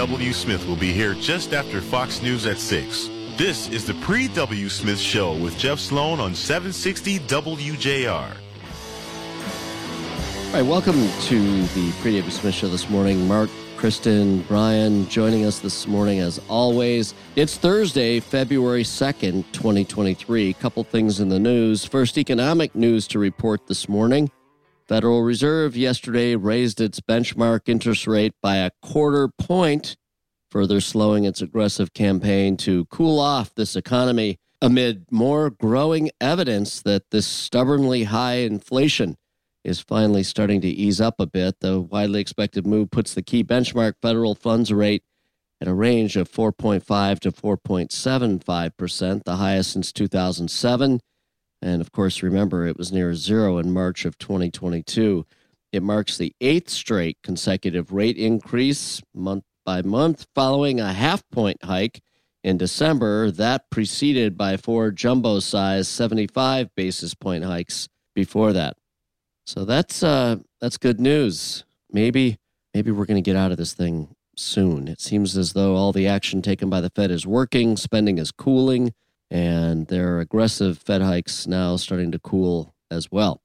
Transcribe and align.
W. 0.00 0.32
Smith 0.32 0.66
will 0.66 0.76
be 0.76 0.94
here 0.94 1.12
just 1.12 1.52
after 1.52 1.82
Fox 1.82 2.22
News 2.22 2.46
at 2.46 2.56
6. 2.56 3.10
This 3.36 3.68
is 3.68 3.86
the 3.86 3.92
Pre 3.92 4.28
W. 4.28 4.70
Smith 4.70 4.98
Show 4.98 5.34
with 5.36 5.58
Jeff 5.58 5.78
Sloan 5.78 6.20
on 6.20 6.34
760 6.34 7.18
WJR. 7.18 8.34
All 10.46 10.52
right, 10.54 10.62
welcome 10.62 11.06
to 11.24 11.62
the 11.74 11.92
Pre 12.00 12.16
W. 12.16 12.30
Smith 12.30 12.54
Show 12.54 12.68
this 12.68 12.88
morning. 12.88 13.28
Mark, 13.28 13.50
Kristen, 13.76 14.40
Brian 14.48 15.06
joining 15.10 15.44
us 15.44 15.58
this 15.58 15.86
morning 15.86 16.20
as 16.20 16.40
always. 16.48 17.12
It's 17.36 17.58
Thursday, 17.58 18.20
February 18.20 18.84
2nd, 18.84 19.44
2023. 19.52 20.48
A 20.48 20.54
Couple 20.54 20.82
things 20.82 21.20
in 21.20 21.28
the 21.28 21.38
news. 21.38 21.84
First, 21.84 22.16
economic 22.16 22.74
news 22.74 23.06
to 23.08 23.18
report 23.18 23.66
this 23.66 23.86
morning. 23.86 24.30
Federal 24.90 25.22
Reserve 25.22 25.76
yesterday 25.76 26.34
raised 26.34 26.80
its 26.80 26.98
benchmark 26.98 27.68
interest 27.68 28.08
rate 28.08 28.34
by 28.42 28.56
a 28.56 28.72
quarter 28.82 29.28
point, 29.28 29.96
further 30.50 30.80
slowing 30.80 31.22
its 31.22 31.40
aggressive 31.40 31.94
campaign 31.94 32.56
to 32.56 32.86
cool 32.86 33.20
off 33.20 33.54
this 33.54 33.76
economy 33.76 34.40
amid 34.60 35.06
more 35.12 35.48
growing 35.48 36.10
evidence 36.20 36.82
that 36.82 37.04
this 37.12 37.24
stubbornly 37.24 38.02
high 38.02 38.38
inflation 38.38 39.16
is 39.62 39.78
finally 39.78 40.24
starting 40.24 40.60
to 40.60 40.68
ease 40.68 41.00
up 41.00 41.20
a 41.20 41.26
bit. 41.26 41.60
The 41.60 41.80
widely 41.80 42.20
expected 42.20 42.66
move 42.66 42.90
puts 42.90 43.14
the 43.14 43.22
key 43.22 43.44
benchmark 43.44 43.92
federal 44.02 44.34
funds 44.34 44.72
rate 44.72 45.04
at 45.60 45.68
a 45.68 45.72
range 45.72 46.16
of 46.16 46.28
4.5 46.28 47.20
to 47.20 47.30
4.75%, 47.30 49.22
the 49.22 49.36
highest 49.36 49.70
since 49.70 49.92
2007. 49.92 50.98
And 51.62 51.80
of 51.80 51.92
course, 51.92 52.22
remember, 52.22 52.66
it 52.66 52.78
was 52.78 52.92
near 52.92 53.14
zero 53.14 53.58
in 53.58 53.72
March 53.72 54.04
of 54.04 54.16
2022. 54.18 55.26
It 55.72 55.82
marks 55.82 56.16
the 56.16 56.34
eighth 56.40 56.70
straight 56.70 57.18
consecutive 57.22 57.92
rate 57.92 58.16
increase 58.16 59.02
month 59.14 59.44
by 59.64 59.82
month 59.82 60.26
following 60.34 60.80
a 60.80 60.92
half 60.92 61.22
point 61.30 61.62
hike 61.62 62.00
in 62.42 62.56
December, 62.56 63.30
that 63.32 63.68
preceded 63.70 64.36
by 64.36 64.56
four 64.56 64.90
jumbo 64.90 65.40
size 65.40 65.88
75 65.88 66.74
basis 66.74 67.14
point 67.14 67.44
hikes 67.44 67.88
before 68.14 68.52
that. 68.52 68.76
So 69.46 69.64
that's 69.64 70.02
uh, 70.02 70.36
that's 70.60 70.78
good 70.78 71.00
news. 71.00 71.64
Maybe 71.90 72.38
maybe 72.72 72.90
we're 72.90 73.04
going 73.04 73.22
to 73.22 73.28
get 73.28 73.36
out 73.36 73.50
of 73.50 73.58
this 73.58 73.74
thing 73.74 74.14
soon. 74.36 74.88
It 74.88 75.00
seems 75.00 75.36
as 75.36 75.52
though 75.52 75.74
all 75.74 75.92
the 75.92 76.06
action 76.06 76.40
taken 76.40 76.70
by 76.70 76.80
the 76.80 76.90
Fed 76.90 77.10
is 77.10 77.26
working, 77.26 77.76
spending 77.76 78.18
is 78.18 78.30
cooling 78.30 78.94
and 79.30 79.86
their 79.86 80.20
aggressive 80.20 80.78
Fed 80.78 81.02
hikes 81.02 81.46
now 81.46 81.76
starting 81.76 82.10
to 82.12 82.18
cool 82.18 82.74
as 82.90 83.10
well. 83.10 83.40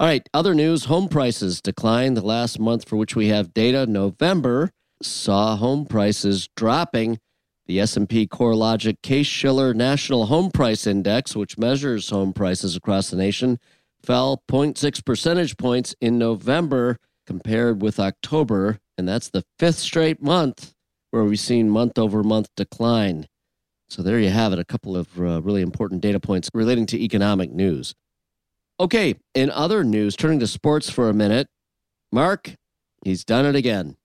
All 0.00 0.06
right, 0.06 0.28
other 0.32 0.54
news, 0.54 0.84
home 0.84 1.08
prices 1.08 1.60
declined 1.60 2.16
the 2.16 2.24
last 2.24 2.58
month 2.58 2.88
for 2.88 2.96
which 2.96 3.16
we 3.16 3.28
have 3.28 3.54
data. 3.54 3.86
November 3.86 4.70
saw 5.02 5.56
home 5.56 5.86
prices 5.86 6.48
dropping. 6.56 7.18
The 7.66 7.80
S&P 7.80 8.26
CoreLogic 8.26 9.02
Case-Shiller 9.02 9.74
National 9.74 10.26
Home 10.26 10.50
Price 10.50 10.86
Index, 10.86 11.36
which 11.36 11.58
measures 11.58 12.08
home 12.08 12.32
prices 12.32 12.74
across 12.74 13.10
the 13.10 13.16
nation, 13.16 13.58
fell 14.02 14.42
0.6 14.48 15.04
percentage 15.04 15.56
points 15.58 15.94
in 16.00 16.16
November 16.16 16.96
compared 17.26 17.82
with 17.82 18.00
October, 18.00 18.78
and 18.96 19.06
that's 19.06 19.28
the 19.28 19.44
fifth 19.58 19.78
straight 19.78 20.22
month 20.22 20.74
where 21.10 21.24
we've 21.24 21.38
seen 21.38 21.68
month 21.68 21.98
over 21.98 22.22
month 22.22 22.48
decline. 22.56 23.26
So 23.88 24.02
there 24.02 24.20
you 24.20 24.30
have 24.30 24.52
it, 24.52 24.58
a 24.58 24.64
couple 24.64 24.96
of 24.96 25.08
uh, 25.18 25.40
really 25.40 25.62
important 25.62 26.02
data 26.02 26.20
points 26.20 26.50
relating 26.52 26.86
to 26.86 27.02
economic 27.02 27.50
news. 27.50 27.94
Okay, 28.78 29.14
in 29.34 29.50
other 29.50 29.82
news, 29.82 30.14
turning 30.14 30.38
to 30.40 30.46
sports 30.46 30.90
for 30.90 31.08
a 31.08 31.14
minute, 31.14 31.48
Mark, 32.12 32.54
he's 33.04 33.24
done 33.24 33.46
it 33.46 33.56
again. 33.56 33.96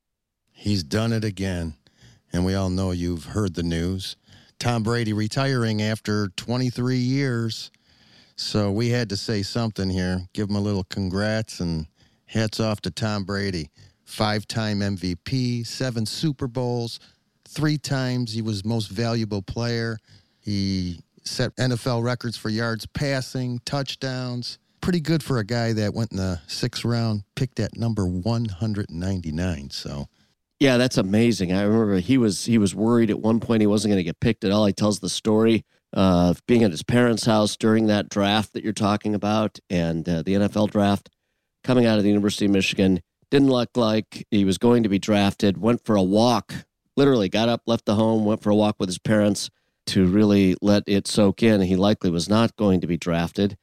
He's 0.52 0.84
done 0.84 1.12
it 1.12 1.24
again. 1.24 1.76
And 2.32 2.46
we 2.46 2.56
all 2.56 2.70
know 2.70 2.92
you've 2.92 3.26
heard 3.26 3.54
the 3.54 3.64
news. 3.64 4.16
Tom 4.60 4.82
Brady 4.82 5.14
retiring 5.14 5.82
after 5.82 6.30
23 6.30 6.96
years. 6.98 7.70
So 8.36 8.72
we 8.72 8.90
had 8.90 9.10
to 9.10 9.18
say 9.18 9.44
something 9.44 9.90
here. 9.90 10.22
Give 10.34 10.50
him 10.50 10.56
a 10.56 10.62
little 10.62 10.86
congrats 10.86 11.60
and 11.60 11.86
hats 12.26 12.60
off 12.60 12.82
to 12.82 12.92
Tom 12.92 13.26
Brady. 13.26 13.70
Five 14.06 14.48
time 14.48 14.80
MVP, 14.80 15.68
seven 15.68 16.06
Super 16.06 16.48
Bowls, 16.48 17.00
three 17.54 17.78
times. 17.78 18.34
He 18.34 18.42
was 18.42 18.66
most 18.66 18.88
valuable 18.88 19.42
player. 19.42 19.98
He 20.40 21.00
set 21.24 21.56
NFL 21.56 22.04
records 22.04 22.38
for 22.38 22.50
yards 22.50 22.86
passing, 22.86 23.60
touchdowns. 23.66 24.60
Pretty 24.82 25.00
good 25.00 25.24
for 25.24 25.40
a 25.40 25.46
guy 25.46 25.72
that 25.74 25.94
went 25.94 26.12
in 26.12 26.18
the 26.18 26.42
sixth 26.48 26.84
round, 26.84 27.24
picked 27.36 27.60
at 27.60 27.78
number 27.78 28.06
199. 28.06 29.70
So, 29.70 30.08
yeah, 30.60 30.78
that's 30.78 30.98
amazing. 30.98 31.54
I 31.54 31.62
remember 31.62 32.00
he 32.00 32.18
was 32.18 32.46
he 32.46 32.58
was 32.58 32.76
worried 32.76 33.10
at 33.10 33.20
one 33.20 33.40
point 33.40 33.62
he 33.62 33.68
wasn't 33.68 33.92
going 33.92 34.00
to 34.00 34.04
get 34.04 34.20
picked 34.20 34.44
at 34.44 34.52
all. 34.52 34.66
He 34.66 34.74
tells 34.74 35.00
the 35.00 35.10
story 35.10 35.64
of 35.94 36.46
being 36.48 36.64
at 36.64 36.72
his 36.72 36.84
parents' 36.84 37.26
house 37.26 37.56
during 37.56 37.88
that 37.88 38.10
draft 38.10 38.54
that 38.54 38.64
you're 38.64 38.74
talking 38.74 39.16
about, 39.16 39.60
and 39.70 40.08
uh, 40.10 40.24
the 40.24 40.34
NFL 40.34 40.72
draft 40.72 41.10
coming 41.64 41.86
out 41.86 41.98
of 41.98 42.04
the 42.04 42.10
University 42.10 42.46
of 42.46 42.52
Michigan. 42.52 43.02
Didn't 43.32 43.50
look 43.50 43.76
like 43.76 44.28
he 44.32 44.44
was 44.44 44.58
going 44.58 44.84
to 44.84 44.90
be 44.90 45.00
drafted. 45.00 45.58
Went 45.58 45.86
for 45.86 45.96
a 45.96 46.04
walk 46.04 46.54
literally 46.96 47.30
got 47.30 47.50
up, 47.50 47.62
left 47.66 47.86
the 47.86 47.96
home, 47.96 48.26
went 48.26 48.42
for 48.42 48.50
a 48.50 48.56
walk 48.56 48.76
with 48.80 48.90
his 48.90 49.00
parents 49.00 49.50
to 49.88 50.06
really 50.06 50.56
let 50.62 50.84
it 50.88 51.08
soak 51.08 51.44
in. 51.44 51.62
He 51.62 51.76
likely 51.76 52.10
was 52.10 52.30
not 52.30 52.56
going 52.56 52.82
to 52.82 52.88
be 52.88 52.98
drafted, 52.98 53.58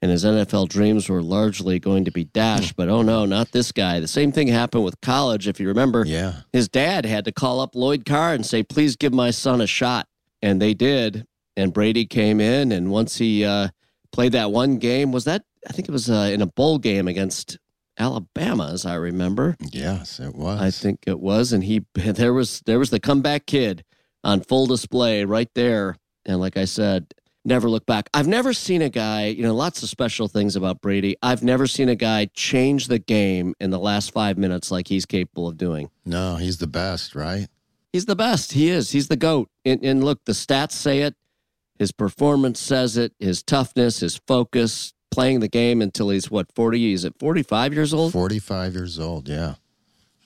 and 0.00 0.10
his 0.10 0.24
NFL 0.24 0.68
dreams 0.68 1.08
were 1.08 1.22
largely 1.22 1.78
going 1.78 2.04
to 2.04 2.10
be 2.10 2.24
dashed. 2.24 2.76
But 2.76 2.88
oh 2.88 3.02
no, 3.02 3.24
not 3.24 3.52
this 3.52 3.72
guy. 3.72 4.00
The 4.00 4.08
same 4.08 4.32
thing 4.32 4.48
happened 4.48 4.84
with 4.84 5.00
college. 5.00 5.48
If 5.48 5.58
you 5.60 5.68
remember, 5.68 6.04
yeah, 6.06 6.42
his 6.52 6.68
dad 6.68 7.04
had 7.04 7.24
to 7.24 7.32
call 7.32 7.60
up 7.60 7.74
Lloyd 7.74 8.04
Carr 8.04 8.34
and 8.34 8.46
say, 8.46 8.62
"Please 8.62 8.96
give 8.96 9.12
my 9.12 9.30
son 9.30 9.60
a 9.60 9.66
shot," 9.66 10.06
and 10.42 10.60
they 10.60 10.74
did. 10.74 11.26
And 11.56 11.72
Brady 11.72 12.04
came 12.04 12.40
in, 12.40 12.72
and 12.72 12.90
once 12.90 13.18
he 13.18 13.44
uh, 13.44 13.68
played 14.10 14.32
that 14.32 14.50
one 14.50 14.78
game, 14.78 15.12
was 15.12 15.24
that 15.24 15.44
I 15.68 15.72
think 15.72 15.88
it 15.88 15.92
was 15.92 16.10
uh, 16.10 16.30
in 16.32 16.42
a 16.42 16.46
bowl 16.46 16.78
game 16.78 17.08
against 17.08 17.58
Alabama, 17.98 18.70
as 18.72 18.84
I 18.84 18.94
remember. 18.94 19.56
Yes, 19.60 20.18
it 20.20 20.34
was. 20.34 20.60
I 20.60 20.70
think 20.70 21.00
it 21.06 21.20
was, 21.20 21.52
and 21.52 21.64
he 21.64 21.84
there 21.94 22.32
was 22.34 22.60
there 22.66 22.78
was 22.78 22.90
the 22.90 23.00
comeback 23.00 23.46
kid 23.46 23.84
on 24.22 24.40
full 24.40 24.66
display 24.66 25.24
right 25.24 25.50
there. 25.54 25.96
And 26.26 26.40
like 26.40 26.56
I 26.56 26.64
said, 26.64 27.12
never 27.44 27.68
look 27.68 27.86
back. 27.86 28.08
I've 28.14 28.26
never 28.26 28.52
seen 28.52 28.82
a 28.82 28.88
guy, 28.88 29.26
you 29.26 29.42
know, 29.42 29.54
lots 29.54 29.82
of 29.82 29.88
special 29.90 30.28
things 30.28 30.56
about 30.56 30.80
Brady. 30.80 31.16
I've 31.22 31.42
never 31.42 31.66
seen 31.66 31.88
a 31.88 31.94
guy 31.94 32.26
change 32.34 32.88
the 32.88 32.98
game 32.98 33.54
in 33.60 33.70
the 33.70 33.78
last 33.78 34.12
five 34.12 34.38
minutes 34.38 34.70
like 34.70 34.88
he's 34.88 35.04
capable 35.04 35.46
of 35.46 35.58
doing. 35.58 35.90
No, 36.04 36.36
he's 36.36 36.58
the 36.58 36.66
best, 36.66 37.14
right? 37.14 37.48
He's 37.92 38.06
the 38.06 38.16
best. 38.16 38.52
He 38.52 38.70
is. 38.70 38.90
He's 38.90 39.08
the 39.08 39.16
GOAT. 39.16 39.50
And, 39.64 39.84
and 39.84 40.02
look, 40.02 40.24
the 40.24 40.32
stats 40.32 40.72
say 40.72 41.02
it. 41.02 41.14
His 41.78 41.92
performance 41.92 42.58
says 42.58 42.96
it. 42.96 43.12
His 43.18 43.42
toughness, 43.42 44.00
his 44.00 44.16
focus, 44.26 44.93
playing 45.14 45.38
the 45.40 45.48
game 45.48 45.80
until 45.80 46.10
he's 46.10 46.28
what 46.30 46.50
40 46.54 46.78
he's 46.78 47.04
at 47.04 47.18
45 47.18 47.72
years 47.72 47.94
old? 47.94 48.12
45 48.12 48.74
years 48.74 48.98
old 48.98 49.28
yeah. 49.28 49.54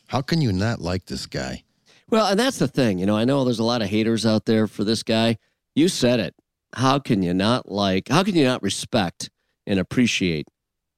How 0.07 0.23
can 0.23 0.41
you 0.41 0.53
not 0.53 0.81
like 0.81 1.05
this 1.05 1.27
guy? 1.27 1.63
Well 2.09 2.27
and 2.27 2.41
that's 2.41 2.59
the 2.59 2.69
thing 2.69 2.99
you 2.99 3.05
know 3.07 3.17
i 3.17 3.25
know 3.25 3.45
there's 3.45 3.59
a 3.59 3.65
lot 3.65 3.83
of 3.83 3.89
haters 3.89 4.25
out 4.25 4.47
there 4.47 4.67
for 4.67 4.85
this 4.85 5.03
guy. 5.03 5.37
You 5.75 5.89
said 5.89 6.21
it. 6.21 6.35
How 6.75 6.99
can 6.99 7.23
you 7.23 7.35
not 7.35 7.71
like 7.71 8.09
how 8.09 8.23
can 8.25 8.35
you 8.35 8.45
not 8.45 8.63
respect 8.63 9.31
and 9.67 9.79
appreciate 9.79 10.49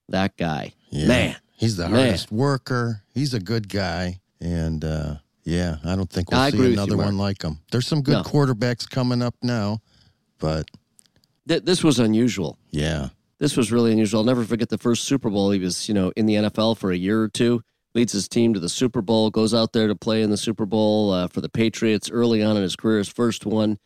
that 0.09 0.37
guy? 0.37 0.73
Yeah. 0.91 1.09
man. 1.09 1.37
He's 1.53 1.77
the 1.77 1.89
hardest 1.89 2.31
man. 2.33 2.41
worker. 2.41 3.03
He's 3.13 3.35
a 3.35 3.41
good 3.41 3.69
guy. 3.69 4.21
And 4.41 4.85
uh 4.85 5.17
yeah 5.43 5.77
i 5.85 5.97
don't 5.97 6.11
think 6.11 6.31
we'll 6.31 6.39
I 6.39 6.51
see 6.51 6.73
another 6.75 6.93
you, 6.93 6.99
one 6.99 7.19
like 7.19 7.43
him. 7.43 7.59
There's 7.73 7.87
some 7.87 8.03
good 8.03 8.13
no. 8.13 8.23
quarterbacks 8.23 8.89
coming 8.89 9.21
up 9.23 9.35
now 9.43 9.81
but 10.39 10.71
Th- 11.49 11.63
this 11.65 11.83
was 11.83 11.99
unusual. 11.99 12.57
Yeah 12.71 13.09
this 13.41 13.57
was 13.57 13.73
really 13.73 13.91
unusual. 13.91 14.21
I'll 14.21 14.27
never 14.27 14.45
forget 14.45 14.69
the 14.69 14.79
first 14.79 15.05
Super 15.05 15.31
Bowl. 15.31 15.51
He 15.51 15.59
was, 15.59 15.89
you 15.89 15.95
know, 15.95 16.13
in 16.15 16.27
the 16.27 16.35
NFL 16.35 16.77
for 16.77 16.93
a 16.93 16.97
year 16.97 17.23
or 17.23 17.29
two, 17.29 17.63
leads 17.95 18.13
his 18.13 18.29
team 18.29 18.53
to 18.55 18.61
the 18.61 18.69
Super 18.69 19.01
Bowl, 19.01 19.31
goes 19.31 19.55
out 19.55 19.73
there 19.73 19.89
to 19.89 19.97
play 19.97 20.23
in 20.23 20.31
the 20.31 20.37
Super 20.37 20.67
Bowl 20.67 21.11
uh, 21.11 21.27
for 21.27 21.41
the 21.41 21.49
Patriots 21.49 22.11
early 22.11 22.43
on 22.43 22.57
in 22.57 22.63
his 22.63 22.77
career, 22.77 22.99
his 22.99 23.09
first 23.09 23.47
one. 23.47 23.79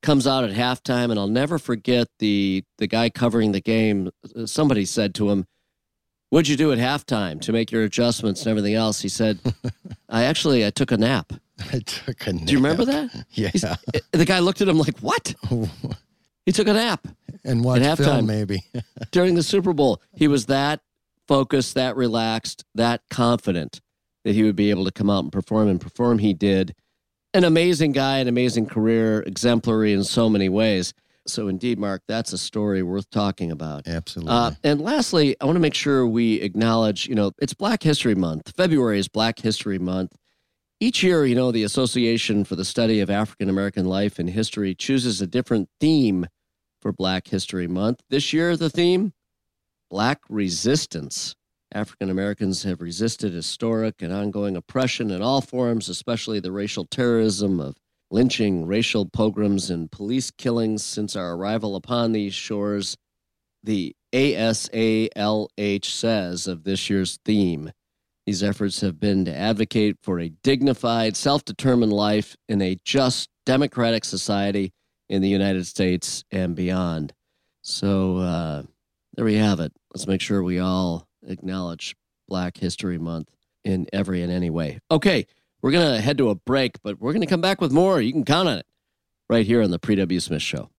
Comes 0.00 0.26
out 0.26 0.44
at 0.44 0.50
halftime, 0.50 1.10
and 1.10 1.18
I'll 1.18 1.26
never 1.26 1.58
forget 1.58 2.08
the 2.18 2.62
the 2.76 2.86
guy 2.86 3.08
covering 3.08 3.52
the 3.52 3.60
game. 3.62 4.10
Somebody 4.44 4.84
said 4.84 5.14
to 5.14 5.30
him, 5.30 5.46
"What'd 6.28 6.46
you 6.46 6.58
do 6.58 6.72
at 6.72 6.78
halftime 6.78 7.40
to 7.40 7.52
make 7.52 7.72
your 7.72 7.84
adjustments 7.84 8.42
and 8.42 8.50
everything 8.50 8.74
else?" 8.74 9.00
He 9.00 9.08
said, 9.08 9.38
"I 10.10 10.24
actually 10.24 10.66
I 10.66 10.68
took 10.68 10.92
a 10.92 10.98
nap." 10.98 11.32
I 11.72 11.78
took 11.78 12.26
a 12.26 12.34
nap. 12.34 12.44
Do 12.44 12.52
you 12.52 12.58
remember 12.58 12.84
that? 12.84 13.24
Yeah. 13.30 13.48
He's, 13.48 13.64
the 14.12 14.26
guy 14.26 14.40
looked 14.40 14.60
at 14.60 14.68
him 14.68 14.78
like, 14.78 14.98
"What?" 14.98 15.34
He 16.46 16.52
took 16.52 16.68
a 16.68 16.74
nap 16.74 17.08
and 17.44 17.64
watched 17.64 17.82
at 17.82 17.98
halftime 17.98 18.04
film, 18.04 18.26
maybe 18.26 18.62
during 19.10 19.34
the 19.34 19.42
Super 19.42 19.72
Bowl. 19.72 20.00
He 20.14 20.28
was 20.28 20.46
that 20.46 20.80
focused, 21.26 21.74
that 21.74 21.96
relaxed, 21.96 22.64
that 22.74 23.02
confident 23.10 23.80
that 24.24 24.34
he 24.34 24.42
would 24.42 24.56
be 24.56 24.70
able 24.70 24.84
to 24.84 24.92
come 24.92 25.10
out 25.10 25.24
and 25.24 25.32
perform 25.32 25.68
and 25.68 25.80
perform. 25.80 26.18
He 26.18 26.32
did. 26.34 26.74
An 27.32 27.44
amazing 27.44 27.92
guy, 27.92 28.18
an 28.18 28.28
amazing 28.28 28.66
career, 28.66 29.22
exemplary 29.22 29.92
in 29.92 30.04
so 30.04 30.28
many 30.28 30.48
ways. 30.48 30.94
So, 31.26 31.48
indeed, 31.48 31.78
Mark, 31.78 32.02
that's 32.06 32.32
a 32.32 32.38
story 32.38 32.82
worth 32.82 33.08
talking 33.10 33.50
about. 33.50 33.88
Absolutely. 33.88 34.32
Uh, 34.32 34.52
and 34.62 34.80
lastly, 34.80 35.34
I 35.40 35.46
want 35.46 35.56
to 35.56 35.60
make 35.60 35.74
sure 35.74 36.06
we 36.06 36.34
acknowledge 36.42 37.08
you 37.08 37.14
know, 37.14 37.32
it's 37.40 37.54
Black 37.54 37.82
History 37.82 38.14
Month. 38.14 38.52
February 38.56 38.98
is 38.98 39.08
Black 39.08 39.38
History 39.38 39.78
Month. 39.78 40.16
Each 40.80 41.02
year, 41.02 41.24
you 41.24 41.34
know, 41.34 41.50
the 41.50 41.62
Association 41.62 42.44
for 42.44 42.56
the 42.56 42.64
Study 42.64 43.00
of 43.00 43.08
African 43.08 43.48
American 43.48 43.86
Life 43.86 44.18
and 44.18 44.28
History 44.28 44.74
chooses 44.74 45.22
a 45.22 45.26
different 45.26 45.68
theme 45.80 46.26
for 46.84 46.92
Black 46.92 47.28
History 47.28 47.66
Month. 47.66 48.02
This 48.10 48.34
year, 48.34 48.58
the 48.58 48.68
theme 48.68 49.14
Black 49.90 50.20
Resistance. 50.28 51.34
African 51.72 52.10
Americans 52.10 52.62
have 52.64 52.82
resisted 52.82 53.32
historic 53.32 54.02
and 54.02 54.12
ongoing 54.12 54.54
oppression 54.54 55.10
in 55.10 55.22
all 55.22 55.40
forms, 55.40 55.88
especially 55.88 56.40
the 56.40 56.52
racial 56.52 56.84
terrorism 56.84 57.58
of 57.58 57.76
lynching, 58.10 58.66
racial 58.66 59.06
pogroms, 59.06 59.70
and 59.70 59.90
police 59.90 60.30
killings 60.30 60.84
since 60.84 61.16
our 61.16 61.32
arrival 61.34 61.74
upon 61.74 62.12
these 62.12 62.34
shores. 62.34 62.98
The 63.62 63.96
ASALH 64.12 65.84
says 65.86 66.46
of 66.46 66.64
this 66.64 66.90
year's 66.90 67.18
theme. 67.24 67.72
These 68.26 68.42
efforts 68.42 68.82
have 68.82 69.00
been 69.00 69.24
to 69.24 69.34
advocate 69.34 69.96
for 70.02 70.20
a 70.20 70.28
dignified, 70.28 71.16
self 71.16 71.46
determined 71.46 71.94
life 71.94 72.36
in 72.46 72.60
a 72.60 72.76
just, 72.84 73.30
democratic 73.46 74.04
society 74.04 74.70
in 75.08 75.22
the 75.22 75.28
United 75.28 75.66
States 75.66 76.24
and 76.30 76.54
beyond. 76.54 77.12
So 77.62 78.18
uh, 78.18 78.62
there 79.14 79.24
we 79.24 79.36
have 79.36 79.60
it. 79.60 79.72
Let's 79.94 80.06
make 80.06 80.20
sure 80.20 80.42
we 80.42 80.58
all 80.58 81.08
acknowledge 81.26 81.96
Black 82.28 82.56
History 82.56 82.98
Month 82.98 83.30
in 83.64 83.86
every 83.92 84.22
and 84.22 84.32
any 84.32 84.50
way. 84.50 84.80
Okay, 84.90 85.26
we're 85.62 85.70
going 85.70 85.94
to 85.94 86.00
head 86.00 86.18
to 86.18 86.30
a 86.30 86.34
break, 86.34 86.82
but 86.82 87.00
we're 87.00 87.12
going 87.12 87.22
to 87.22 87.26
come 87.26 87.40
back 87.40 87.60
with 87.60 87.72
more. 87.72 88.00
You 88.00 88.12
can 88.12 88.24
count 88.24 88.48
on 88.48 88.58
it 88.58 88.66
right 89.30 89.46
here 89.46 89.62
on 89.62 89.70
the 89.70 89.78
Pre 89.78 89.96
W. 89.96 90.20
Smith 90.20 90.42
Show. 90.42 90.70